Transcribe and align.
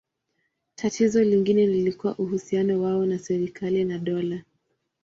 Tatizo 0.75 1.23
lingine 1.23 1.65
lilikuwa 1.67 2.15
uhusiano 2.19 2.81
wao 2.81 3.05
na 3.05 3.19
serikali 3.19 3.85
na 3.85 3.97
dola. 3.97 4.43